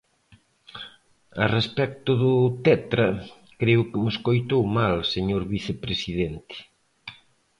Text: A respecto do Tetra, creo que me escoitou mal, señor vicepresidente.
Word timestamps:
A 1.43 1.45
respecto 1.57 2.11
do 2.21 2.33
Tetra, 2.65 3.09
creo 3.61 3.81
que 3.89 4.01
me 4.03 4.09
escoitou 4.13 4.63
mal, 4.79 4.95
señor 5.13 5.43
vicepresidente. 5.55 6.57